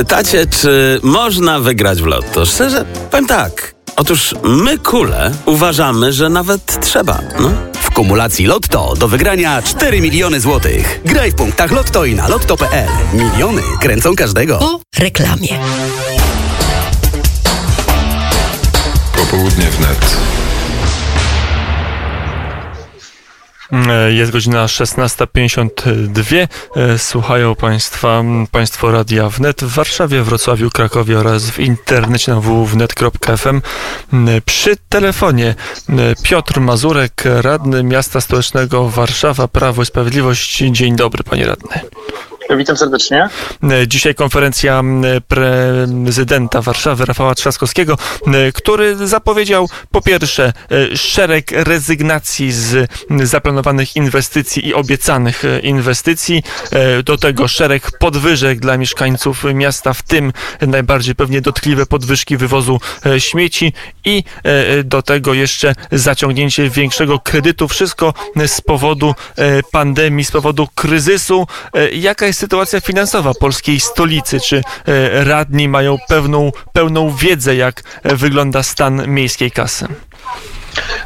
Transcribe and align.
Pytacie, 0.00 0.46
czy 0.46 1.00
można 1.02 1.58
wygrać 1.58 2.02
w 2.02 2.06
lotto? 2.06 2.46
Szczerze, 2.46 2.84
powiem 3.10 3.26
tak. 3.26 3.74
Otóż 3.96 4.34
my, 4.42 4.78
kule, 4.78 5.32
uważamy, 5.46 6.12
że 6.12 6.28
nawet 6.28 6.80
trzeba. 6.80 7.20
No. 7.40 7.50
W 7.72 7.90
kumulacji 7.90 8.46
Lotto 8.46 8.94
do 8.98 9.08
wygrania 9.08 9.62
4 9.62 10.00
miliony 10.00 10.40
złotych. 10.40 11.00
Graj 11.04 11.30
w 11.30 11.34
punktach 11.34 11.70
Lotto 11.70 12.04
i 12.04 12.14
na 12.14 12.28
lotto.pl. 12.28 12.88
Miliony 13.12 13.62
kręcą 13.80 14.16
każdego. 14.16 14.58
Po 14.58 14.80
reklamie. 14.98 15.58
Popołudnie 19.16 19.66
wnet. 19.70 20.16
E, 20.26 20.29
Jest 24.08 24.32
godzina 24.32 24.66
16.52. 24.66 26.48
E, 26.76 26.98
Słuchają 26.98 27.54
Państwa 27.54 28.22
Państwo 28.52 28.90
Radia 28.90 29.28
Wnet 29.28 29.64
w 29.64 29.74
Warszawie, 29.74 30.22
Wrocławiu, 30.22 30.70
Krakowie 30.70 31.18
oraz 31.18 31.50
w 31.50 31.58
internecie 31.58 32.32
na 32.32 32.40
www.wnet.fm. 32.40 33.62
M, 34.12 34.28
Przy 34.46 34.76
telefonie 34.88 35.54
Piotr 36.22 36.60
Mazurek, 36.60 37.22
radny 37.24 37.82
miasta 37.82 38.20
stołecznego 38.20 38.88
Warszawa, 38.88 39.48
Prawo 39.48 39.82
i 39.82 39.86
Sprawiedliwość. 39.86 40.58
Dzień 40.70 40.96
dobry, 40.96 41.24
panie 41.24 41.46
radny. 41.46 41.80
Witam 42.56 42.76
serdecznie. 42.76 43.28
E, 43.62 43.88
Dzisiaj 43.88 44.14
konferencja 44.14 44.82
prezydenta 45.28 46.62
Warszawy 46.62 47.04
Rafała 47.04 47.34
Trzaskowskiego, 47.34 47.98
który 48.54 49.08
zapowiedział 49.08 49.68
po 49.90 50.00
pierwsze 50.00 50.52
e, 50.70 50.96
szereg 50.96 51.50
rezygnacji 51.52 52.52
z 52.52 52.90
zaplanowanych 53.22 53.96
inwestycji 53.96 54.68
i 54.68 54.74
obiecanych 54.74 55.44
e, 55.44 55.60
inwestycji, 55.60 56.42
do 57.04 57.16
tego 57.16 57.48
szereg 57.48 57.98
podwyżek 57.98 58.60
dla 58.60 58.76
mieszkańców 58.76 59.44
miasta, 59.54 59.92
w 59.92 60.02
tym 60.02 60.32
najbardziej 60.60 61.14
pewnie 61.14 61.40
dotkliwe 61.40 61.86
podwyżki 61.86 62.36
wywozu 62.36 62.80
śmieci 63.18 63.72
i 64.04 64.24
do 64.84 65.02
tego 65.02 65.34
jeszcze 65.34 65.74
zaciągnięcie 65.92 66.70
większego 66.70 67.18
kredytu. 67.18 67.68
Wszystko 67.68 68.14
z 68.46 68.60
powodu 68.60 69.14
pandemii, 69.72 70.24
z 70.24 70.30
powodu 70.30 70.68
kryzysu. 70.74 71.46
Jaka 71.92 72.26
jest 72.26 72.39
sytuacja 72.40 72.80
finansowa 72.80 73.34
polskiej 73.34 73.80
stolicy? 73.80 74.40
Czy 74.40 74.56
e, 74.86 75.24
radni 75.24 75.68
mają 75.68 75.96
pewną, 76.08 76.52
pełną 76.72 77.10
wiedzę, 77.16 77.56
jak 77.56 77.82
e, 78.02 78.16
wygląda 78.16 78.62
stan 78.62 79.08
miejskiej 79.08 79.50
kasy? 79.50 79.86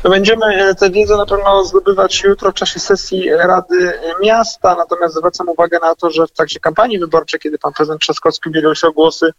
Będziemy 0.02 0.46
e, 0.46 0.75
tę 0.75 0.90
wiedzę 0.90 1.16
na 1.16 1.26
pewno 1.26 1.64
zdobywać 1.64 2.22
jutro 2.25 2.50
w 2.50 2.55
czasie 2.55 2.81
sesji 2.81 3.31
Rady 3.31 3.93
Miasta, 4.22 4.75
natomiast 4.75 5.14
zwracam 5.14 5.49
uwagę 5.49 5.78
na 5.82 5.94
to, 5.94 6.11
że 6.11 6.26
w 6.26 6.31
trakcie 6.31 6.61
kampanii 6.61 6.99
wyborczej, 6.99 7.40
kiedy 7.40 7.58
pan 7.58 7.72
prezydent 7.72 8.00
Trzaskowski 8.00 8.49
ubiegał 8.49 8.75
się 8.75 8.87
o 8.87 8.93
głosy, 8.93 9.32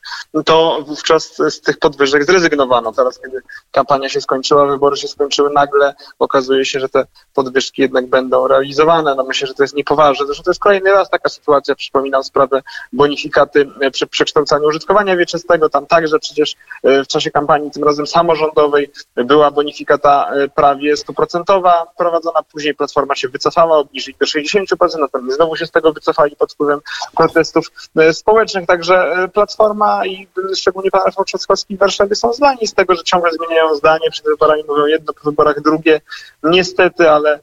to 0.46 0.80
wówczas 0.88 1.36
z 1.50 1.62
tych 1.62 1.80
podwyżek 1.80 2.26
zrezygnowano. 2.26 2.94
Teraz, 2.94 3.20
kiedy 3.20 3.42
kampania 3.72 4.10
się 4.10 4.22
skończyła, 4.22 4.66
wybory 4.66 4.98
się 4.98 5.08
skończyły, 5.08 5.50
nagle 5.54 5.96
okazuje 6.20 6.66
się, 6.66 6.80
że 6.80 6.90
te 6.90 7.06
podwyżki 7.34 7.82
jednak 7.82 8.08
będą 8.08 8.48
realizowane. 8.48 9.16
No 9.16 9.24
myślę, 9.24 9.48
że 9.48 9.54
to 9.54 9.64
jest 9.64 9.76
niepoważne. 9.76 10.26
Zresztą 10.26 10.44
to 10.44 10.50
jest 10.50 10.62
kolejny 10.62 10.92
raz 10.92 11.10
taka 11.10 11.30
sytuacja. 11.30 11.76
Przypominam 11.76 12.24
sprawę 12.24 12.62
bonifikaty 12.94 13.70
e, 13.82 13.92
przy 13.92 14.08
przekształcaniu 14.08 14.68
użytkowania 14.68 15.18
wieczystego. 15.18 15.70
Tam 15.70 15.86
także 15.86 16.20
przecież 16.20 16.56
e, 16.84 17.04
w 17.04 17.08
czasie 17.08 17.32
kampanii, 17.32 17.72
tym 17.72 17.84
razem 17.84 18.08
samorządowej, 18.08 18.92
była 19.16 19.52
bonifikata 19.52 20.15
e, 20.24 20.48
prawie 20.48 20.98
stuprocentowa 20.98 21.88
prowadzona. 21.98 22.40
Później 22.52 22.76
Platforma 22.76 23.16
się 23.16 23.30
wycofała, 23.30 23.78
obniżyli 23.78 24.18
do 24.20 24.26
60%, 24.26 25.00
natomiast 25.00 25.36
znowu 25.36 25.56
się 25.56 25.66
z 25.66 25.72
tego 25.72 25.94
wycofali 25.94 26.36
pod 26.36 26.54
wpływem 26.54 26.80
protestów 27.18 27.72
e, 27.98 28.14
społecznych. 28.14 28.66
Także 28.66 28.96
e, 28.96 29.28
Platforma 29.28 30.06
i 30.06 30.28
szczególnie 30.56 30.92
pan 30.92 31.02
Rafał 31.06 31.26
Trzaskowski 31.26 31.76
w 31.76 31.80
Warszawie 31.80 32.16
są 32.16 32.34
zdani 32.34 32.68
z 32.68 32.74
tego, 32.74 32.96
że 32.96 33.04
ciągle 33.04 33.32
zmieniają 33.32 33.76
zdanie. 33.76 34.12
Przed 34.12 34.26
wyborami 34.26 34.64
mówią 34.68 34.86
jedno, 34.86 35.14
po 35.14 35.30
wyborach 35.30 35.62
drugie. 35.62 36.02
Niestety, 36.44 37.10
ale 37.10 37.40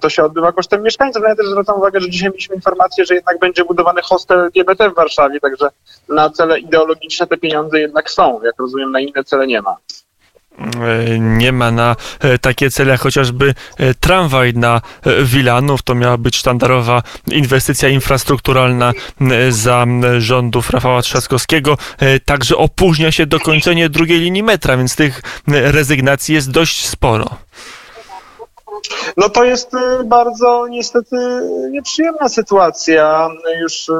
to 0.00 0.08
się 0.08 0.24
odbywa 0.24 0.52
kosztem 0.52 0.82
mieszkańców. 0.82 1.22
No 1.22 1.28
ja 1.28 1.36
też 1.36 1.46
zwracam 1.46 1.78
uwagę, 1.78 2.00
że 2.00 2.10
dzisiaj 2.10 2.30
mieliśmy 2.30 2.54
informację, 2.54 3.04
że 3.04 3.14
jednak 3.14 3.38
będzie 3.38 3.64
budowany 3.64 4.02
hostel 4.02 4.38
LGBT 4.38 4.90
w 4.90 4.94
Warszawie, 4.94 5.40
także 5.40 5.68
na 6.08 6.30
cele 6.30 6.58
ideologiczne 6.58 7.26
te 7.26 7.36
pieniądze 7.36 7.80
jednak 7.80 8.10
są. 8.10 8.42
Jak 8.42 8.54
rozumiem, 8.58 8.92
na 8.92 9.00
inne 9.00 9.24
cele 9.24 9.46
nie 9.46 9.62
ma. 9.62 9.76
E, 10.58 11.18
Nie 11.18 11.52
ma 11.52 11.70
na 11.70 11.96
e, 12.20 12.38
takie 12.38 12.70
cele 12.70 12.96
chociażby 12.96 13.54
e, 13.76 13.94
tramwaj 13.94 14.54
na 14.54 14.80
Wilanów. 15.24 15.82
To 15.82 15.94
miała 15.94 16.18
być 16.18 16.36
sztandarowa 16.36 17.02
inwestycja 17.30 17.88
infrastrukturalna 17.88 18.92
za 19.50 19.86
rządów 20.18 20.70
Rafała 20.70 21.02
Trzaskowskiego. 21.02 21.78
Także 22.24 22.56
opóźnia 22.56 23.12
się 23.12 23.26
dokończenie 23.26 23.88
drugiej 23.88 24.20
linii 24.20 24.42
metra, 24.42 24.76
więc 24.76 24.96
tych 24.96 25.22
rezygnacji 25.46 26.34
jest 26.34 26.50
dość 26.50 26.88
sporo. 26.88 27.26
No 29.16 29.28
to 29.28 29.44
jest 29.44 29.74
y, 29.74 30.04
bardzo 30.04 30.66
niestety 30.66 31.16
nieprzyjemna 31.70 32.28
sytuacja. 32.28 33.30
Już 33.60 33.88
y, 33.88 33.92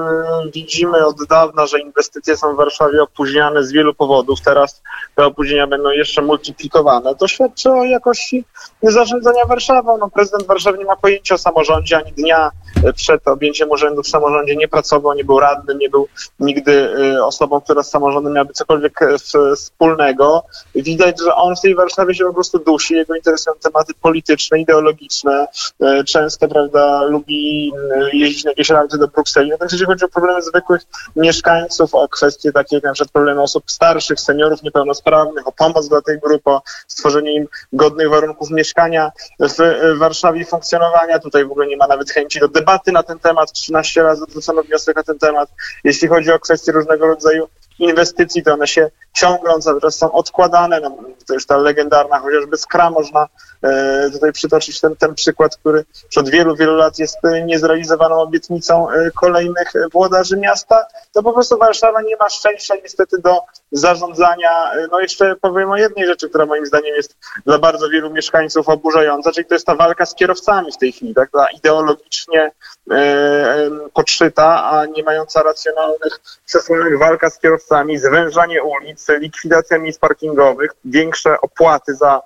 widzimy 0.54 1.06
od 1.06 1.26
dawna, 1.28 1.66
że 1.66 1.80
inwestycje 1.80 2.36
są 2.36 2.54
w 2.54 2.56
Warszawie 2.56 3.02
opóźniane 3.02 3.64
z 3.64 3.72
wielu 3.72 3.94
powodów. 3.94 4.40
Teraz 4.44 4.82
te 5.14 5.24
opóźnienia 5.26 5.66
będą 5.66 5.90
jeszcze 5.90 6.22
multiplikowane. 6.22 7.14
To 7.14 7.28
świadczy 7.28 7.70
o 7.70 7.84
jakości 7.84 8.44
zarządzania 8.82 9.44
Warszawą. 9.44 9.98
No, 9.98 10.10
prezydent 10.10 10.46
Warszawy 10.46 10.78
nie 10.78 10.84
ma 10.84 10.96
pojęcia 10.96 11.34
o 11.34 11.38
samorządzie 11.38 11.96
ani 11.96 12.12
dnia 12.12 12.50
przed 12.94 13.28
objęciem 13.28 13.70
urzędu 13.70 14.02
w 14.02 14.08
samorządzie 14.08 14.56
nie 14.56 14.68
pracował, 14.68 15.14
nie 15.14 15.24
był 15.24 15.40
radnym, 15.40 15.78
nie 15.78 15.90
był 15.90 16.08
nigdy 16.40 16.72
y, 16.72 17.24
osobą, 17.24 17.60
która 17.60 17.82
z 17.82 17.90
samorządem 17.90 18.32
miałaby 18.32 18.52
cokolwiek 18.52 19.02
e, 19.02 19.18
wspólnego. 19.56 20.44
Widać, 20.74 21.20
że 21.20 21.34
on 21.34 21.56
w 21.56 21.60
tej 21.60 21.74
Warszawie 21.74 22.14
się 22.14 22.24
po 22.24 22.34
prostu 22.34 22.58
dusi, 22.58 22.94
jego 22.94 23.14
interesują 23.14 23.56
tematy 23.62 23.92
polityczne, 24.00 24.60
ideologiczne. 24.66 25.46
E, 25.80 26.04
Często, 26.04 26.48
prawda, 26.48 27.02
lubi 27.02 27.72
e, 27.94 28.16
jeździć 28.16 28.44
na 28.44 28.50
jakieś 28.50 28.70
rajdy 28.70 28.98
do 28.98 29.08
Brukseli. 29.08 29.50
Natomiast 29.50 29.72
jeżeli 29.72 29.86
chodzi 29.86 30.04
o 30.04 30.08
problemy 30.08 30.42
zwykłych 30.42 30.82
mieszkańców, 31.16 31.94
o 31.94 32.08
kwestie 32.08 32.52
takie 32.52 32.76
jak 32.76 32.84
na 32.84 32.92
przykład 32.92 33.12
problemy 33.12 33.42
osób 33.42 33.70
starszych, 33.70 34.20
seniorów 34.20 34.62
niepełnosprawnych, 34.62 35.48
o 35.48 35.52
pomoc 35.52 35.88
dla 35.88 36.02
tej 36.02 36.20
grupy, 36.20 36.50
o 36.50 36.62
stworzenie 36.88 37.34
im 37.34 37.48
godnych 37.72 38.10
warunków 38.10 38.50
mieszkania 38.50 39.10
w 39.40 39.60
e, 39.60 39.94
Warszawie 39.94 40.44
funkcjonowania. 40.44 41.18
Tutaj 41.18 41.44
w 41.44 41.50
ogóle 41.50 41.66
nie 41.66 41.76
ma 41.76 41.86
nawet 41.86 42.10
chęci 42.10 42.40
do 42.40 42.48
debaty 42.48 42.92
na 42.92 43.02
ten 43.02 43.18
temat. 43.18 43.52
13 43.52 44.02
razy 44.02 44.24
odrzucono 44.24 44.62
wniosek 44.62 44.96
na 44.96 45.02
ten 45.02 45.18
temat. 45.18 45.48
Jeśli 45.84 46.08
chodzi 46.08 46.32
o 46.32 46.38
kwestie 46.38 46.72
różnego 46.72 47.06
rodzaju 47.06 47.48
inwestycji, 47.78 48.42
to 48.42 48.52
one 48.52 48.66
się 48.66 48.90
ciągną, 49.12 49.60
cały 49.60 49.80
czas 49.80 49.96
są 49.96 50.12
odkładane. 50.12 50.80
No, 50.80 50.96
to 51.26 51.34
już 51.34 51.46
ta 51.46 51.56
legendarna 51.56 52.18
chociażby 52.18 52.56
skra 52.56 52.90
można 52.90 53.26
e, 53.62 54.10
tutaj 54.12 54.32
przytoczyć 54.32 54.80
ten, 54.80 54.96
ten 54.96 55.14
przykład, 55.14 55.56
który 55.56 55.84
od 56.16 56.28
wielu, 56.28 56.56
wielu 56.56 56.74
lat 56.74 56.98
jest 56.98 57.24
e, 57.24 57.44
niezrealizowaną 57.44 58.20
obietnicą 58.20 58.90
e, 58.90 59.10
kolejnych 59.10 59.76
e, 59.76 59.88
włodarzy 59.92 60.36
miasta. 60.36 60.86
To 61.12 61.22
po 61.22 61.32
prostu 61.32 61.58
Warszawa 61.58 62.02
nie 62.02 62.16
ma 62.16 62.28
szczęścia 62.28 62.74
niestety 62.82 63.18
do 63.18 63.40
zarządzania. 63.72 64.72
E, 64.72 64.86
No 64.92 65.00
jeszcze 65.00 65.36
powiem 65.36 65.70
o 65.70 65.76
jednej 65.76 66.06
rzeczy, 66.06 66.28
która 66.28 66.46
moim 66.46 66.66
zdaniem 66.66 66.94
jest 66.96 67.16
dla 67.46 67.58
bardzo 67.58 67.88
wielu 67.88 68.10
mieszkańców 68.10 68.68
oburzająca, 68.68 69.32
czyli 69.32 69.46
to 69.46 69.54
jest 69.54 69.66
ta 69.66 69.74
walka 69.74 70.06
z 70.06 70.14
kierowcami 70.14 70.72
w 70.72 70.78
tej 70.78 70.92
chwili, 70.92 71.14
tak? 71.14 71.30
Ta 71.30 71.46
ideologicznie 71.50 72.50
e, 72.90 73.70
podszyta, 73.94 74.70
a 74.70 74.86
nie 74.86 75.02
mająca 75.02 75.42
racjonalnych 75.42 76.20
przesłanek 76.46 76.98
walka 76.98 77.30
z 77.30 77.38
kierowcami, 77.38 77.98
zwężanie 77.98 78.62
ulic, 78.62 79.08
likwidacja 79.08 79.78
miejsc 79.78 79.98
parkingowych, 79.98 80.70
większe 80.84 81.40
opłaty 81.40 81.94
za 81.94 82.22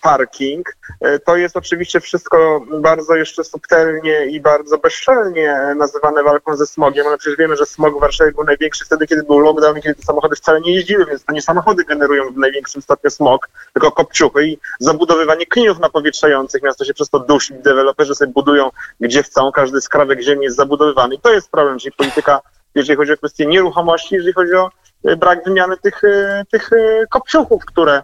parking. 0.00 0.76
E, 1.00 1.18
To 1.18 1.36
jest 1.36 1.56
oczywiście 1.56 2.00
wszystko 2.00 2.64
bardzo 2.80 3.16
jeszcze 3.16 3.44
subtelnie 3.44 4.26
i 4.26 4.40
bardzo 4.40 4.78
bezczelnie 4.78 5.52
e, 5.52 5.74
nazywane 5.74 6.22
walką 6.22 6.56
ze 6.56 6.66
smogiem, 6.66 7.06
ale 7.06 7.18
przecież 7.18 7.38
wiemy, 7.38 7.56
że 7.56 7.66
smog 7.66 7.96
w 7.96 8.00
Warszawie 8.00 8.32
był 8.32 8.44
największy 8.44 8.84
wtedy, 8.84 9.06
kiedy 9.06 9.22
był 9.22 9.38
lockdown 9.38 9.80
kiedy 9.80 9.94
te 9.94 10.02
samochody 10.02 10.36
wcale 10.36 10.60
nie 10.60 10.74
jeździły, 10.74 11.06
więc 11.06 11.24
to 11.24 11.32
nie 11.32 11.42
samochody 11.42 11.84
generują 11.84 12.32
w 12.32 12.36
największym 12.36 12.82
stopniu 12.82 13.10
smog, 13.10 13.48
tylko 13.72 13.92
kopciuchy 13.92 14.46
i 14.46 14.58
zabudowywanie 14.80 15.46
klinów 15.46 15.78
napowietrzających. 15.78 16.62
Miasto 16.62 16.84
się 16.84 16.94
przez 16.94 17.10
to 17.10 17.18
dusi, 17.18 17.54
deweloperzy 17.54 18.14
sobie 18.14 18.32
budują 18.32 18.70
gdzie 19.00 19.22
chcą, 19.22 19.52
każdy 19.52 19.80
skrawek 19.80 20.20
ziemi 20.20 20.44
jest 20.44 20.56
zabudowywany 20.56 21.14
i 21.14 21.20
to 21.20 21.32
jest 21.32 21.50
problem, 21.50 21.78
czyli 21.78 21.92
polityka, 21.92 22.40
jeżeli 22.74 22.96
chodzi 22.96 23.12
o 23.12 23.16
kwestie 23.16 23.46
nieruchomości, 23.46 24.14
jeżeli 24.14 24.32
chodzi 24.32 24.54
o 24.54 24.66
e, 24.66 24.70
brak 25.04 25.44
wymiany 25.44 25.76
tych, 25.76 26.04
e, 26.04 26.44
tych 26.50 26.70
e, 26.72 27.06
kopciuchów, 27.06 27.64
które 27.64 28.02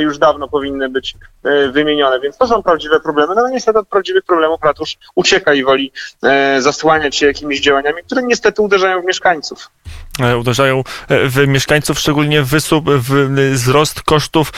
już 0.00 0.18
dawno 0.18 0.48
powinny 0.48 0.88
być 0.88 1.16
wymienione, 1.72 2.20
więc 2.20 2.38
to 2.38 2.46
są 2.46 2.62
prawdziwe 2.62 3.00
problemy. 3.00 3.34
No 3.34 3.48
niestety 3.48 3.78
od 3.78 3.88
prawdziwych 3.88 4.24
problemów 4.24 4.60
ratusz 4.62 4.96
ucieka 5.14 5.54
i 5.54 5.64
woli 5.64 5.92
zasłaniać 6.58 7.16
się 7.16 7.26
jakimiś 7.26 7.60
działaniami, 7.60 8.02
które 8.06 8.22
niestety 8.22 8.62
uderzają 8.62 9.02
w 9.02 9.04
mieszkańców. 9.04 9.70
E, 10.20 10.38
uderzają 10.38 10.78
e, 11.08 11.28
w 11.28 11.48
mieszkańców, 11.48 11.98
szczególnie 11.98 12.42
wysób, 12.42 12.84
w 12.90 13.34
wzrost 13.52 14.02
kosztów 14.02 14.52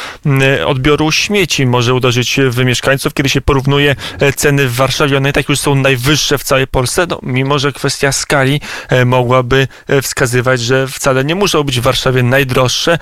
odbioru 0.66 1.12
śmieci 1.12 1.66
może 1.66 1.94
uderzyć 1.94 2.40
w 2.48 2.64
mieszkańców, 2.64 3.14
kiedy 3.14 3.28
się 3.28 3.40
porównuje 3.40 3.96
e, 4.20 4.32
ceny 4.32 4.68
w 4.68 4.74
Warszawie, 4.74 5.16
one 5.16 5.32
tak 5.32 5.48
już 5.48 5.58
są 5.60 5.74
najwyższe 5.74 6.38
w 6.38 6.42
całej 6.42 6.66
Polsce, 6.66 7.06
no, 7.08 7.18
mimo 7.22 7.58
że 7.58 7.72
kwestia 7.72 8.12
skali 8.12 8.60
mogłaby 9.06 9.68
wskazywać, 10.02 10.60
że 10.60 10.86
wcale 10.88 11.24
nie 11.24 11.34
muszą 11.34 11.62
być 11.62 11.77
w 11.80 11.82
Warszawie 11.82 12.22
najdroższe, 12.22 12.98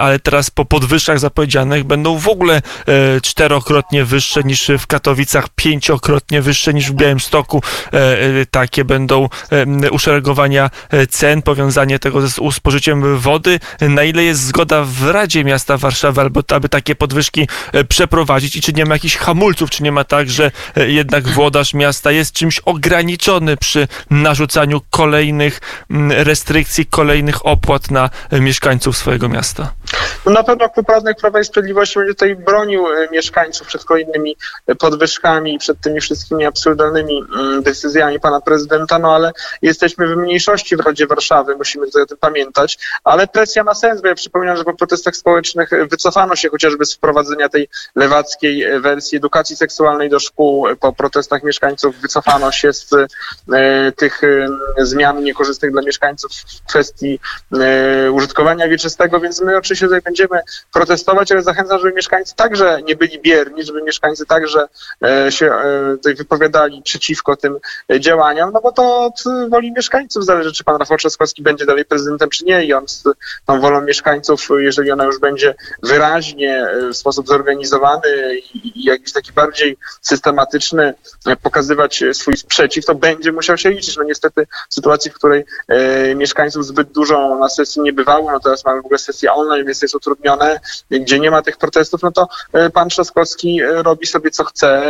ale 0.00 0.18
teraz 0.18 0.50
po 0.50 0.64
podwyższach 0.64 1.18
zapowiedzianych 1.18 1.84
będą 1.84 2.18
w 2.18 2.28
ogóle 2.28 2.62
czterokrotnie 3.22 4.04
wyższe 4.04 4.42
niż 4.42 4.70
w 4.78 4.86
Katowicach, 4.86 5.48
pięciokrotnie 5.56 6.42
wyższe 6.42 6.74
niż 6.74 6.90
w 6.90 6.94
Białymstoku. 6.94 7.62
Takie 8.50 8.84
będą 8.84 9.28
uszeregowania 9.90 10.70
cen, 11.10 11.42
powiązanie 11.42 11.98
tego 11.98 12.28
z 12.28 12.54
spożyciem 12.54 13.18
wody, 13.18 13.60
na 13.80 14.04
ile 14.04 14.24
jest 14.24 14.42
zgoda 14.44 14.84
w 14.84 15.08
Radzie 15.08 15.44
Miasta 15.44 15.76
Warszawy, 15.76 16.20
albo 16.20 16.42
aby 16.48 16.68
takie 16.68 16.94
podwyżki 16.94 17.48
e, 17.72 17.84
przeprowadzić? 17.84 18.56
I 18.56 18.60
czy 18.60 18.72
nie 18.72 18.84
ma 18.84 18.94
jakichś 18.94 19.16
hamulców, 19.16 19.70
czy 19.70 19.82
nie 19.82 19.92
ma 19.92 20.04
tak, 20.04 20.30
że 20.30 20.50
e, 20.76 20.90
jednak 20.90 21.28
włodarz 21.28 21.74
miasta 21.74 22.10
jest 22.12 22.32
czymś 22.32 22.58
ograniczony 22.58 23.56
przy 23.56 23.88
narzucaniu 24.10 24.80
kolejnych 24.90 25.60
restrykcji, 26.08 26.86
kolejnych 26.86 27.46
opłat 27.46 27.90
na 27.90 28.04
e, 28.04 28.10
mieszkańców 28.32 28.96
swojego 28.96 29.28
miasta? 29.28 29.72
No 30.26 30.32
na 30.32 30.42
pewno 30.42 30.68
Klub 30.68 30.88
Radnych 30.88 31.16
Prawa 31.16 31.40
i 31.40 31.44
Sprawiedliwości 31.44 31.98
będzie 31.98 32.14
tutaj 32.14 32.36
bronił 32.36 32.84
mieszkańców 33.12 33.66
przed 33.66 33.84
kolejnymi 33.84 34.36
podwyżkami, 34.78 35.58
przed 35.58 35.80
tymi 35.80 36.00
wszystkimi 36.00 36.46
absurdalnymi 36.46 37.24
decyzjami 37.62 38.20
pana 38.20 38.40
prezydenta, 38.40 38.98
no 38.98 39.14
ale 39.14 39.32
jesteśmy 39.62 40.06
w 40.06 40.16
mniejszości 40.16 40.76
w 40.76 40.80
Radzie 40.80 41.06
Warszawy, 41.06 41.56
musimy 41.56 41.86
tutaj 41.86 42.02
o 42.02 42.06
tym 42.06 42.16
pamiętać, 42.16 42.78
ale 43.04 43.26
presja 43.26 43.64
ma 43.64 43.74
sens, 43.74 44.00
bo 44.00 44.08
ja 44.08 44.14
przypominam, 44.14 44.56
że 44.56 44.64
po 44.64 44.74
protestach 44.74 45.16
społecznych 45.16 45.70
wycofano 45.90 46.36
się 46.36 46.48
chociażby 46.48 46.86
z 46.86 46.94
wprowadzenia 46.94 47.48
tej 47.48 47.68
lewackiej 47.94 48.80
wersji 48.80 49.18
edukacji 49.18 49.56
seksualnej 49.56 50.10
do 50.10 50.20
szkół, 50.20 50.66
po 50.80 50.92
protestach 50.92 51.42
mieszkańców 51.42 51.96
wycofano 51.96 52.52
się 52.52 52.72
z 52.72 52.92
e, 52.92 53.92
tych 53.92 54.24
e, 54.24 54.48
zmian 54.78 55.24
niekorzystnych 55.24 55.72
dla 55.72 55.82
mieszkańców 55.82 56.32
w 56.32 56.68
kwestii 56.68 57.20
e, 57.60 58.12
użytkowania 58.12 58.68
wieczystego, 58.68 59.20
więc 59.20 59.40
my 59.40 59.56
oczywiście 59.56 59.79
tutaj 59.86 60.02
będziemy 60.02 60.40
protestować, 60.72 61.32
ale 61.32 61.42
zachęcam, 61.42 61.78
żeby 61.78 61.92
mieszkańcy 61.92 62.36
także 62.36 62.82
nie 62.82 62.96
byli 62.96 63.20
bierni, 63.20 63.64
żeby 63.64 63.82
mieszkańcy 63.82 64.26
także 64.26 64.68
e, 65.04 65.32
się 65.32 65.46
e, 65.46 65.96
tutaj 65.96 66.14
wypowiadali 66.14 66.82
przeciwko 66.82 67.36
tym 67.36 67.58
działaniom, 68.00 68.50
no 68.52 68.60
bo 68.60 68.72
to 68.72 69.04
od 69.04 69.22
woli 69.48 69.72
mieszkańców 69.72 70.24
zależy, 70.24 70.52
czy 70.52 70.64
pan 70.64 70.76
Rafał 70.76 70.96
Trzaskowski 70.96 71.42
będzie 71.42 71.66
dalej 71.66 71.84
prezydentem, 71.84 72.30
czy 72.30 72.44
nie 72.44 72.64
i 72.64 72.72
on 72.72 72.88
z 72.88 73.04
tą 73.46 73.60
wolą 73.60 73.80
mieszkańców, 73.80 74.48
jeżeli 74.58 74.90
ona 74.90 75.04
już 75.04 75.18
będzie 75.18 75.54
wyraźnie, 75.82 76.66
e, 76.66 76.88
w 76.88 76.96
sposób 76.96 77.26
zorganizowany 77.26 78.38
i 78.54 78.84
jakiś 78.84 79.12
taki 79.12 79.32
bardziej 79.32 79.76
systematyczny 80.02 80.94
e, 81.26 81.36
pokazywać 81.36 82.04
swój 82.12 82.36
sprzeciw, 82.36 82.86
to 82.86 82.94
będzie 82.94 83.32
musiał 83.32 83.58
się 83.58 83.70
liczyć. 83.70 83.96
No 83.96 84.02
niestety 84.02 84.46
w 84.68 84.74
sytuacji, 84.74 85.10
w 85.10 85.14
której 85.14 85.44
e, 85.68 86.14
mieszkańców 86.14 86.66
zbyt 86.66 86.92
dużo 86.92 87.36
na 87.36 87.48
sesji 87.48 87.82
nie 87.82 87.92
bywało, 87.92 88.32
no 88.32 88.40
teraz 88.40 88.64
mamy 88.64 88.82
w 88.82 88.84
ogóle 88.84 88.98
sesję 88.98 89.32
online, 89.32 89.66
więc 89.70 89.82
jest 89.82 89.94
utrudnione, 89.94 90.60
gdzie 90.90 91.20
nie 91.20 91.30
ma 91.30 91.42
tych 91.42 91.56
protestów, 91.56 92.02
no 92.02 92.12
to 92.12 92.28
e, 92.52 92.70
pan 92.70 92.88
Trzaskowski 92.88 93.60
robi 93.62 94.06
sobie 94.06 94.30
co 94.30 94.44
chce, 94.44 94.82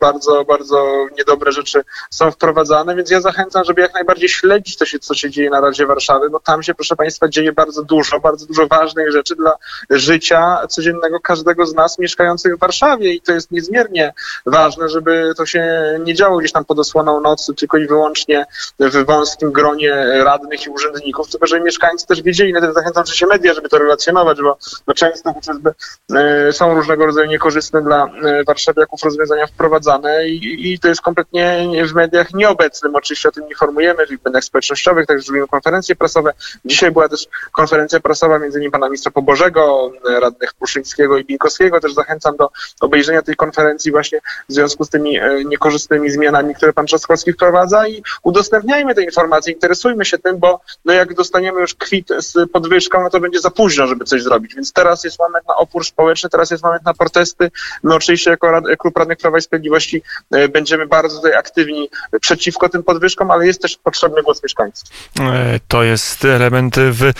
bardzo, 0.00 0.44
bardzo 0.44 1.06
niedobre 1.18 1.52
rzeczy 1.52 1.82
są 2.10 2.30
wprowadzane, 2.30 2.96
więc 2.96 3.10
ja 3.10 3.20
zachęcam, 3.20 3.64
żeby 3.64 3.80
jak 3.80 3.94
najbardziej 3.94 4.28
śledzić 4.28 4.76
to 4.76 4.84
się, 4.84 4.98
co 4.98 5.14
się 5.14 5.30
dzieje 5.30 5.50
na 5.50 5.60
Radzie 5.60 5.86
Warszawy, 5.86 6.30
bo 6.30 6.40
tam 6.40 6.62
się, 6.62 6.74
proszę 6.74 6.96
Państwa, 6.96 7.28
dzieje 7.28 7.52
bardzo 7.52 7.82
dużo, 7.82 8.20
bardzo 8.20 8.46
dużo 8.46 8.66
ważnych 8.66 9.12
rzeczy 9.12 9.36
dla 9.36 9.52
życia 9.90 10.66
codziennego 10.68 11.20
każdego 11.20 11.66
z 11.66 11.74
nas 11.74 11.98
mieszkających 11.98 12.56
w 12.56 12.58
Warszawie 12.58 13.12
i 13.12 13.20
to 13.20 13.32
jest 13.32 13.50
niezmiernie 13.50 14.14
ważne, 14.46 14.88
żeby 14.88 15.32
to 15.36 15.46
się 15.46 15.62
nie 16.04 16.14
działo 16.14 16.38
gdzieś 16.38 16.52
tam 16.52 16.64
pod 16.64 16.78
osłoną 16.78 17.20
nocy, 17.20 17.54
tylko 17.54 17.78
i 17.78 17.86
wyłącznie 17.86 18.46
w 18.78 19.04
wąskim 19.04 19.52
gronie 19.52 19.94
radnych 20.24 20.66
i 20.66 20.70
urzędników, 20.70 21.30
tylko 21.30 21.46
żeby 21.46 21.64
mieszkańcy 21.64 22.06
też 22.06 22.22
wiedzieli, 22.22 22.52
na 22.52 22.60
tym 22.60 22.72
zachęcam 22.72 23.06
się 23.06 23.26
media, 23.26 23.54
żeby 23.54 23.68
to 23.68 23.78
relacjonować, 23.88 24.42
bo, 24.42 24.58
bo 24.86 24.94
często 24.94 25.32
chociażby 25.32 25.74
e, 26.14 26.52
są 26.52 26.74
różnego 26.74 27.06
rodzaju 27.06 27.30
niekorzystne 27.30 27.82
dla 27.82 28.04
e, 28.04 28.44
warszawiaków 28.44 29.02
rozwiązania 29.02 29.46
wprowadzane 29.46 30.28
i, 30.28 30.72
i 30.72 30.78
to 30.78 30.88
jest 30.88 31.00
kompletnie 31.00 31.68
w 31.88 31.94
mediach 31.94 32.34
nieobecnym. 32.34 32.96
Oczywiście 32.96 33.28
o 33.28 33.32
tym 33.32 33.48
informujemy, 33.48 34.06
w 34.06 34.24
mediach 34.24 34.44
społecznościowych, 34.44 35.06
także 35.06 35.26
zrobimy 35.26 35.46
konferencje 35.48 35.96
prasowe. 35.96 36.32
Dzisiaj 36.64 36.90
była 36.90 37.08
też 37.08 37.26
konferencja 37.52 38.00
prasowa 38.00 38.38
między 38.38 38.58
innymi 38.58 38.72
pana 38.72 38.86
ministra 38.86 39.12
Pobożego, 39.12 39.92
radnych 40.20 40.54
Pruszyńskiego 40.54 41.18
i 41.18 41.24
Binkowskiego. 41.24 41.80
Też 41.80 41.94
zachęcam 41.94 42.36
do 42.36 42.50
obejrzenia 42.80 43.22
tej 43.22 43.36
konferencji 43.36 43.92
właśnie 43.92 44.20
w 44.48 44.52
związku 44.52 44.84
z 44.84 44.88
tymi 44.88 45.18
e, 45.18 45.44
niekorzystnymi 45.44 46.10
zmianami, 46.10 46.54
które 46.54 46.72
pan 46.72 46.86
Trzaskowski 46.86 47.32
wprowadza 47.32 47.88
i 47.88 48.02
udostępniajmy 48.22 48.94
te 48.94 49.02
informacje, 49.02 49.52
interesujmy 49.52 50.04
się 50.04 50.18
tym, 50.18 50.38
bo 50.38 50.60
no 50.84 50.92
jak 50.92 51.14
dostaniemy 51.14 51.60
już 51.60 51.74
kwit 51.74 52.08
z 52.18 52.50
podwyżką, 52.50 53.02
no 53.02 53.10
to 53.10 53.20
będzie 53.20 53.40
za 53.40 53.50
późno, 53.50 53.77
żeby 53.86 54.04
coś 54.04 54.22
zrobić. 54.22 54.54
Więc 54.54 54.72
teraz 54.72 55.04
jest 55.04 55.18
moment 55.18 55.48
na 55.48 55.56
opór 55.56 55.84
społeczny, 55.84 56.30
teraz 56.30 56.50
jest 56.50 56.64
moment 56.64 56.84
na 56.84 56.94
protesty. 56.94 57.50
My 57.82 57.94
oczywiście 57.94 58.30
jako 58.30 58.50
Rad 58.50 58.64
Klub 58.78 58.96
Radnych 58.96 59.18
Prawa 59.18 59.38
i 59.38 59.42
Sprawiedliwości 59.42 60.02
e, 60.30 60.48
będziemy 60.48 60.86
bardzo 60.86 61.16
tutaj 61.16 61.34
aktywni 61.34 61.90
przeciwko 62.20 62.68
tym 62.68 62.82
podwyżkom, 62.82 63.30
ale 63.30 63.46
jest 63.46 63.62
też 63.62 63.76
potrzebny 63.76 64.22
głos 64.22 64.42
mieszkańców. 64.42 64.88
E, 65.20 65.60
to 65.68 65.82
jest 65.82 66.24
element 66.24 66.76
w, 66.78 67.12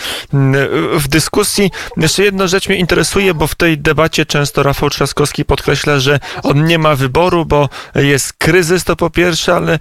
w 0.99 1.07
dyskusji. 1.07 1.71
Jeszcze 1.97 2.23
jedna 2.23 2.47
rzecz 2.47 2.69
mnie 2.69 2.77
interesuje, 2.77 3.33
bo 3.33 3.47
w 3.47 3.55
tej 3.55 3.77
debacie 3.77 4.25
często 4.25 4.63
Rafał 4.63 4.89
Trzaskowski 4.89 5.45
podkreśla, 5.45 5.99
że 5.99 6.19
on 6.43 6.65
nie 6.65 6.79
ma 6.79 6.95
wyboru, 6.95 7.45
bo 7.45 7.69
jest 7.95 8.33
kryzys, 8.33 8.83
to 8.83 8.95
po 8.95 9.09
pierwsze, 9.09 9.55
ale 9.55 9.73
e, 9.73 9.79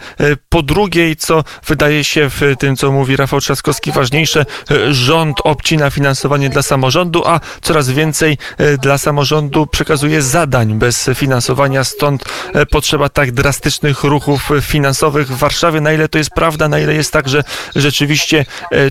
po 0.48 0.62
drugie, 0.62 1.16
co 1.16 1.44
wydaje 1.66 2.04
się 2.04 2.30
w 2.30 2.40
tym, 2.58 2.76
co 2.76 2.92
mówi 2.92 3.16
Rafał 3.16 3.40
Trzaskowski, 3.40 3.92
ważniejsze, 3.92 4.46
rząd 4.90 5.36
obcina 5.44 5.90
finansowanie 5.90 6.50
dla 6.50 6.57
samorządu, 6.62 7.22
a 7.26 7.40
coraz 7.60 7.90
więcej 7.90 8.38
dla 8.82 8.98
samorządu 8.98 9.66
przekazuje 9.66 10.22
zadań 10.22 10.74
bez 10.74 11.10
finansowania, 11.14 11.84
stąd 11.84 12.24
potrzeba 12.70 13.08
tak 13.08 13.32
drastycznych 13.32 14.04
ruchów 14.04 14.50
finansowych 14.60 15.28
w 15.28 15.38
Warszawie. 15.38 15.80
Na 15.80 15.92
ile 15.92 16.08
to 16.08 16.18
jest 16.18 16.30
prawda, 16.30 16.68
na 16.68 16.78
ile 16.78 16.94
jest 16.94 17.12
tak, 17.12 17.28
że 17.28 17.44
rzeczywiście 17.76 18.44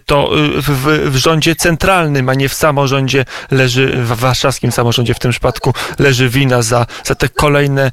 to 0.05 0.29
w, 0.55 1.09
w 1.11 1.15
rządzie 1.15 1.55
centralnym, 1.55 2.29
a 2.29 2.33
nie 2.33 2.49
w 2.49 2.53
samorządzie 2.53 3.25
leży, 3.51 3.87
w 3.97 4.19
warszawskim 4.19 4.71
samorządzie 4.71 5.13
w 5.13 5.19
tym 5.19 5.31
przypadku 5.31 5.73
leży 5.99 6.29
wina 6.29 6.61
za, 6.61 6.85
za 7.03 7.15
te 7.15 7.29
kolejne 7.29 7.83
e, 7.83 7.91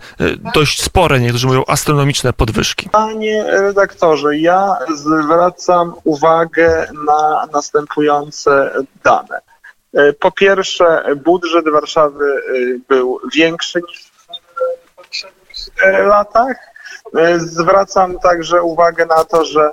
dość 0.55 0.83
spore, 0.83 1.21
niektórzy 1.21 1.47
mówią 1.47 1.65
astronomiczne 1.67 2.33
podwyżki. 2.33 2.89
Panie 2.89 3.45
redaktorze, 3.45 4.39
ja 4.39 4.77
zwracam 4.95 5.95
uwagę 6.05 6.87
na 7.07 7.47
następujące 7.53 8.71
dane. 9.05 9.41
E, 9.95 10.13
po 10.13 10.31
pierwsze, 10.31 11.05
budżet 11.17 11.69
Warszawy 11.69 12.25
e, 12.25 12.41
był 12.89 13.21
większy 13.35 13.81
niż 13.89 14.05
w 14.05 14.95
poprzednich 14.97 16.07
latach. 16.07 16.57
E, 17.17 17.41
zwracam 17.41 18.19
także 18.19 18.63
uwagę 18.63 19.07
na 19.07 19.25
to, 19.25 19.45
że 19.45 19.71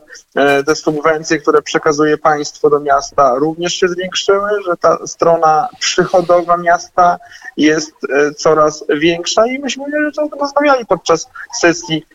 te 0.66 0.76
subwencje, 0.76 1.38
które 1.38 1.62
przekazuje 1.62 2.18
państwo 2.18 2.70
do 2.70 2.80
miasta, 2.80 3.36
również 3.36 3.74
się 3.74 3.88
zwiększyły, 3.88 4.50
że 4.66 4.78
ta 4.78 5.08
strona 5.08 5.70
przychodowa 5.80 6.58
miasta 6.58 7.20
jest 7.58 7.92
coraz 8.38 8.86
większa 8.90 9.48
i 9.48 9.60
myśmy 9.60 9.86
że 10.06 10.12
to 10.12 10.38
rozmawiali 10.38 10.86
podczas 10.86 11.30
sesji 11.60 12.06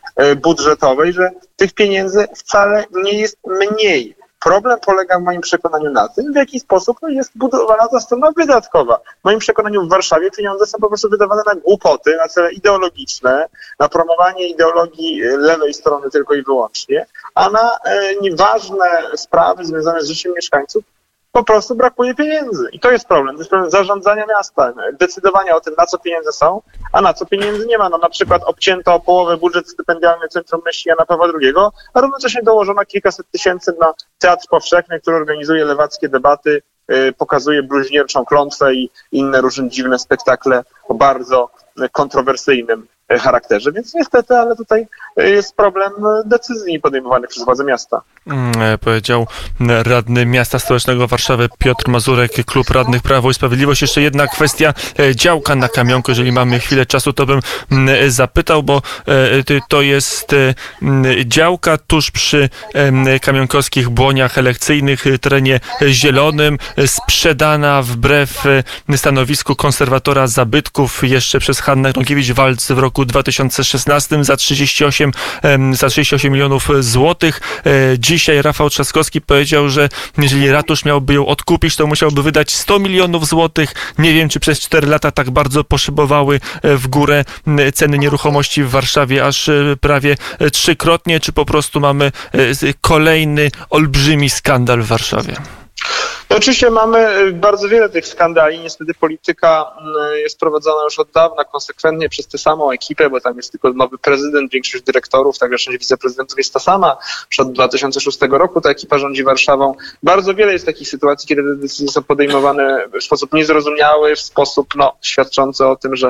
budżetowej, 0.41 1.13
że 1.13 1.29
tych 1.55 1.73
pieniędzy 1.73 2.27
wcale 2.35 2.85
nie 2.91 3.13
jest 3.13 3.37
mniej. 3.45 4.16
Problem 4.39 4.79
polega 4.85 5.19
w 5.19 5.23
moim 5.23 5.41
przekonaniu 5.41 5.91
na 5.91 6.07
tym, 6.07 6.33
w 6.33 6.35
jaki 6.35 6.59
sposób 6.59 6.97
no, 7.01 7.09
jest 7.09 7.31
budowana 7.35 7.87
ta 7.87 7.99
strona 7.99 8.31
wydatkowa. 8.31 8.97
W 8.97 9.23
moim 9.23 9.39
przekonaniu 9.39 9.85
w 9.85 9.89
Warszawie 9.89 10.31
pieniądze 10.31 10.65
są 10.65 10.77
po 10.77 10.87
prostu 10.87 11.09
wydawane 11.09 11.41
na 11.45 11.55
głupoty, 11.55 12.15
na 12.15 12.27
cele 12.27 12.51
ideologiczne, 12.51 13.45
na 13.79 13.89
promowanie 13.89 14.47
ideologii 14.47 15.21
lewej 15.21 15.73
strony 15.73 16.09
tylko 16.09 16.33
i 16.33 16.43
wyłącznie, 16.43 17.05
a 17.35 17.49
na 17.49 17.77
e, 17.83 18.15
nieważne 18.21 18.85
sprawy 19.15 19.65
związane 19.65 20.01
z 20.01 20.07
życiem 20.07 20.33
mieszkańców 20.35 20.83
po 21.37 21.43
prostu 21.43 21.75
brakuje 21.75 22.15
pieniędzy. 22.15 22.69
I 22.71 22.79
to 22.79 22.91
jest 22.91 23.07
problem. 23.07 23.35
To 23.35 23.41
jest 23.41 23.49
problem 23.49 23.71
zarządzania 23.71 24.25
miasta, 24.25 24.73
decydowania 24.99 25.55
o 25.55 25.61
tym, 25.61 25.73
na 25.77 25.85
co 25.85 25.97
pieniądze 25.97 26.31
są, 26.31 26.61
a 26.93 27.01
na 27.01 27.13
co 27.13 27.25
pieniędzy 27.25 27.65
nie 27.65 27.77
ma. 27.77 27.89
No 27.89 27.97
na 27.97 28.09
przykład 28.09 28.43
obcięto 28.43 28.93
o 28.93 28.99
połowę 28.99 29.37
budżet 29.37 29.69
stypendialny 29.69 30.27
Centrum 30.27 30.61
Myśli 30.65 30.89
Jana 30.89 31.05
Pawła 31.05 31.27
II, 31.41 31.53
a 31.93 32.01
równocześnie 32.01 32.43
dołożono 32.43 32.85
kilkaset 32.85 33.31
tysięcy 33.31 33.73
na 33.79 33.93
Teatr 34.19 34.47
Powszechny, 34.49 34.99
który 34.99 35.17
organizuje 35.17 35.65
lewackie 35.65 36.09
debaty, 36.09 36.61
y, 36.91 37.13
pokazuje 37.17 37.63
bluźnierczą 37.63 38.25
klątwę 38.25 38.73
i 38.73 38.89
inne 39.11 39.41
różne 39.41 39.69
dziwne 39.69 39.99
spektakle 39.99 40.63
o 40.87 40.93
bardzo 40.93 41.49
kontrowersyjnym 41.91 42.87
charakterze. 43.09 43.71
Więc 43.71 43.93
niestety, 43.93 44.35
ale 44.35 44.55
tutaj 44.55 44.87
y, 45.19 45.29
jest 45.29 45.55
problem 45.55 45.91
y, 45.91 46.29
decyzji 46.29 46.79
podejmowanych 46.79 47.29
przez 47.29 47.45
władze 47.45 47.63
miasta. 47.63 48.01
Mm, 48.27 48.61
e, 48.61 48.77
Powiedział 48.77 49.27
radny 49.83 50.25
miasta 50.25 50.59
stołecznego 50.59 51.07
Warszawy 51.07 51.49
Piotr 51.59 51.87
Mazurek, 51.89 52.45
klub 52.45 52.69
radnych 52.69 53.01
Prawo 53.01 53.31
i 53.31 53.33
Sprawiedliwość. 53.33 53.81
Jeszcze 53.81 54.01
jedna 54.01 54.27
kwestia 54.27 54.73
e, 54.99 55.15
działka 55.15 55.55
na 55.55 55.69
kamionku. 55.69 56.11
Jeżeli 56.11 56.31
mamy 56.31 56.59
chwilę 56.59 56.85
czasu, 56.85 57.13
to 57.13 57.25
bym 57.25 57.39
mm, 57.71 58.11
zapytał, 58.11 58.63
bo 58.63 58.81
e, 59.07 59.61
to 59.69 59.81
jest 59.81 60.33
e, 60.33 60.53
mm, 60.81 61.05
działka 61.25 61.77
tuż 61.77 62.11
przy 62.11 62.49
kamionkowskich 63.21 63.89
błoniach 63.89 64.37
elekcyjnych, 64.37 65.07
e, 65.07 65.19
terenie 65.19 65.59
zielonym, 65.87 66.57
e, 66.75 66.87
sprzedana 66.87 67.81
wbrew 67.81 68.45
e, 68.45 68.97
stanowisku 68.97 69.55
konserwatora 69.55 70.27
zabytków 70.27 71.03
jeszcze 71.03 71.39
przez 71.39 71.59
Hannę 71.59 71.91
Ronkiewicz-Walc 71.91 72.73
w 72.73 72.77
roku 72.77 72.96
2016 73.05 74.23
za 74.23 74.37
38, 74.37 75.11
em, 75.41 75.75
za 75.75 75.89
38 75.89 76.33
milionów 76.33 76.69
złotych. 76.79 77.41
E, 77.65 77.99
Dzisiaj 77.99 78.41
Rafał 78.41 78.69
Trzaskowski 78.69 79.21
powiedział, 79.21 79.69
że 79.69 79.89
jeżeli 80.17 80.51
ratusz 80.51 80.85
miałby 80.85 81.13
ją 81.13 81.25
odkupić, 81.25 81.75
to 81.75 81.87
musiałby 81.87 82.23
wydać 82.23 82.51
100 82.55 82.79
milionów 82.79 83.27
złotych. 83.27 83.73
Nie 83.97 84.13
wiem, 84.13 84.29
czy 84.29 84.39
przez 84.39 84.59
4 84.59 84.87
lata 84.87 85.11
tak 85.11 85.31
bardzo 85.31 85.63
poszybowały 85.63 86.39
e, 86.61 86.75
w 86.77 86.87
górę 86.87 87.25
ceny 87.73 87.97
nieruchomości 87.97 88.63
w 88.63 88.69
Warszawie 88.69 89.25
aż 89.25 89.49
e, 89.49 89.75
prawie 89.81 90.15
e, 90.39 90.51
trzykrotnie, 90.51 91.19
czy 91.19 91.33
po 91.33 91.45
prostu 91.45 91.79
mamy 91.79 92.05
e, 92.05 92.73
kolejny 92.81 93.51
olbrzymi 93.69 94.29
skandal 94.29 94.81
w 94.81 94.87
Warszawie. 94.87 95.35
No 96.29 96.37
oczywiście 96.37 96.69
mamy 96.69 97.17
y, 97.19 97.31
bardzo 97.31 97.69
wiele 97.69 97.89
tych 97.89 98.07
skandali. 98.07 98.59
Niestety 98.59 98.93
polityka 98.93 99.65
y, 100.13 100.19
jest 100.19 100.39
prowadzona 100.39 100.83
już 100.83 100.99
od 100.99 101.11
dawna 101.11 101.43
konsekwentnie 101.43 102.09
przez 102.09 102.27
tę 102.27 102.37
samą 102.37 102.71
ekipę, 102.71 103.09
bo 103.09 103.21
tam 103.21 103.37
jest 103.37 103.51
tylko 103.51 103.73
nowy 103.73 103.97
prezydent, 103.97 104.51
większość 104.51 104.83
dyrektorów, 104.83 105.37
także 105.37 105.57
część 105.57 105.77
wiceprezydentów 105.77 106.37
jest 106.37 106.53
ta 106.53 106.59
sama. 106.59 106.97
Od 107.39 107.51
2006 107.51 108.19
roku 108.29 108.61
ta 108.61 108.69
ekipa 108.69 108.97
rządzi 108.97 109.23
Warszawą. 109.23 109.75
Bardzo 110.03 110.33
wiele 110.33 110.53
jest 110.53 110.65
takich 110.65 110.89
sytuacji, 110.89 111.27
kiedy 111.27 111.55
decyzje 111.55 111.87
są 111.87 112.03
podejmowane 112.03 112.87
w 112.99 113.03
sposób 113.03 113.33
niezrozumiały, 113.33 114.15
w 114.15 114.19
sposób 114.19 114.75
no, 114.75 114.93
świadczący 115.01 115.65
o 115.65 115.75
tym, 115.75 115.95
że 115.95 116.09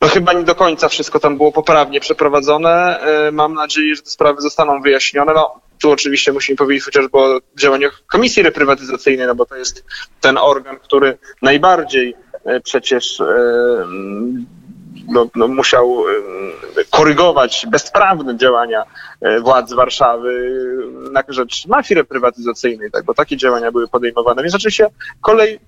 no 0.00 0.08
chyba 0.08 0.32
nie 0.32 0.42
do 0.42 0.54
końca 0.54 0.88
wszystko 0.88 1.20
tam 1.20 1.36
było 1.36 1.52
poprawnie 1.52 2.00
przeprowadzone. 2.00 3.00
E, 3.00 3.32
Mam 3.32 3.54
nadzieję, 3.54 3.96
że 3.96 4.02
te 4.02 4.10
sprawy 4.10 4.42
zostaną 4.42 4.80
wyjaśnione. 4.80 5.32
No, 5.34 5.60
tu 5.78 5.90
oczywiście 5.90 6.32
musimy 6.32 6.56
powiedzieć 6.56 6.84
chociażby 6.84 7.18
o 7.18 7.40
działaniach 7.58 8.02
Komisji 8.06 8.42
Reprywatyzacyjnej, 8.42 9.26
no 9.26 9.34
bo 9.34 9.46
to 9.46 9.56
jest 9.56 9.84
ten 10.20 10.38
organ, 10.38 10.78
który 10.78 11.18
najbardziej 11.42 12.16
e, 12.44 12.60
przecież 12.60 13.20
e, 13.20 13.26
no, 15.08 15.28
no, 15.34 15.48
musiał 15.48 16.04
e, 16.08 16.84
korygować 16.90 17.66
bezprawne 17.70 18.36
działania 18.36 18.84
władz 19.42 19.72
Warszawy 19.72 20.60
na 21.12 21.22
rzecz 21.28 21.66
mafii 21.66 21.98
reprywatyzacyjnej, 21.98 22.90
tak, 22.90 23.04
bo 23.04 23.14
takie 23.14 23.36
działania 23.36 23.72
były 23.72 23.88
podejmowane. 23.88 24.42
Więc 24.42 24.54
oczywiście 24.54 24.86
kolej, 25.20 25.60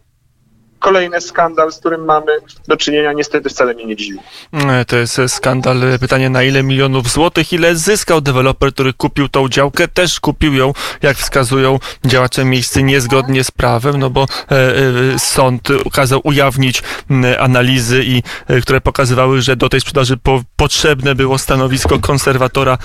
kolejny 0.80 1.20
skandal, 1.20 1.72
z 1.72 1.78
którym 1.78 2.04
mamy 2.04 2.32
do 2.68 2.76
czynienia, 2.76 3.12
niestety 3.12 3.48
wcale 3.48 3.74
mnie 3.74 3.84
nie 3.86 3.96
dziwi. 3.96 4.18
E, 4.52 4.84
To 4.84 4.96
jest 4.96 5.18
e, 5.18 5.28
skandal. 5.28 5.84
E, 5.84 5.98
Pytanie 5.98 6.30
na 6.30 6.42
ile 6.42 6.62
milionów 6.62 7.10
złotych, 7.10 7.52
ile 7.52 7.76
zyskał 7.76 8.20
deweloper, 8.20 8.72
który 8.72 8.92
kupił 8.92 9.28
tą 9.28 9.48
działkę, 9.48 9.88
też 9.88 10.20
kupił 10.20 10.54
ją, 10.54 10.72
jak 11.02 11.16
wskazują 11.16 11.78
działacze 12.04 12.44
miejscy, 12.44 12.82
niezgodnie 12.82 13.44
z 13.44 13.50
prawem, 13.50 13.96
no 13.98 14.10
bo 14.10 14.26
e, 14.50 15.18
sąd 15.18 15.68
kazał 15.92 16.20
ujawnić 16.24 16.82
m, 17.10 17.24
analizy, 17.38 18.04
i, 18.04 18.22
które 18.62 18.80
pokazywały, 18.80 19.42
że 19.42 19.56
do 19.56 19.68
tej 19.68 19.80
sprzedaży 19.80 20.16
po, 20.16 20.42
potrzebne 20.56 21.14
było 21.14 21.38
stanowisko 21.38 21.98
konserwatora 21.98 22.78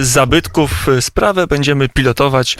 zabytków. 0.00 0.86
Sprawę 1.00 1.46
będziemy 1.46 1.88
pilotować 1.88 2.58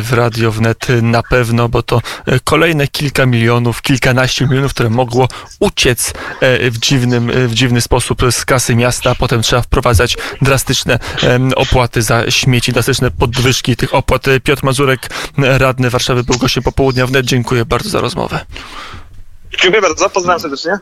w 0.00 0.12
Radio 0.12 0.52
Wnet 0.52 0.86
na 1.02 1.22
pewno, 1.22 1.68
bo 1.68 1.82
to 1.82 2.00
kolejne 2.44 2.88
kilka 2.88 3.26
milionów, 3.26 3.82
kilkanaście 4.02 4.46
milionów, 4.46 4.74
które 4.74 4.90
mogło 4.90 5.28
uciec 5.60 6.12
e, 6.40 6.70
w, 6.70 6.78
dziwnym, 6.78 7.30
e, 7.30 7.48
w 7.48 7.54
dziwny 7.54 7.80
sposób 7.80 8.22
z 8.30 8.44
kasy 8.44 8.76
miasta, 8.76 9.14
potem 9.14 9.42
trzeba 9.42 9.62
wprowadzać 9.62 10.16
drastyczne 10.40 10.98
opłaty 11.56 12.02
za 12.02 12.30
śmieci, 12.30 12.72
drastyczne 12.72 13.10
podwyżki 13.10 13.76
tych 13.76 13.94
opłat. 13.94 14.28
E, 14.28 14.40
Piotr 14.40 14.64
Mazurek, 14.64 15.08
radny 15.38 15.90
Warszawy, 15.90 16.24
był 16.24 16.38
gościem 16.38 16.62
popołudnia 16.62 17.06
wnet. 17.06 17.26
Dziękuję 17.26 17.64
bardzo 17.64 17.88
za 17.88 18.00
rozmowę. 18.00 18.40
Dziękuję 19.60 19.82
bardzo, 19.82 20.10
pozdrawiam 20.10 20.40
serdecznie. 20.40 20.78